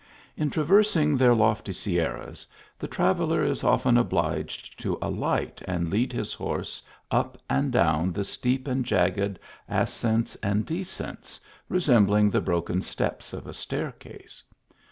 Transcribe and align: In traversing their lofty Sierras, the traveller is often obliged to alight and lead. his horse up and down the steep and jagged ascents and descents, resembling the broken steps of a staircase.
In 0.35 0.49
traversing 0.49 1.15
their 1.15 1.35
lofty 1.35 1.73
Sierras, 1.73 2.47
the 2.79 2.87
traveller 2.87 3.43
is 3.43 3.63
often 3.63 3.97
obliged 3.99 4.79
to 4.79 4.97
alight 4.99 5.61
and 5.67 5.91
lead. 5.91 6.11
his 6.11 6.33
horse 6.33 6.81
up 7.11 7.37
and 7.47 7.71
down 7.71 8.11
the 8.11 8.23
steep 8.23 8.67
and 8.67 8.83
jagged 8.83 9.37
ascents 9.69 10.35
and 10.41 10.65
descents, 10.65 11.39
resembling 11.69 12.31
the 12.31 12.41
broken 12.41 12.81
steps 12.81 13.31
of 13.31 13.45
a 13.45 13.53
staircase. 13.53 14.41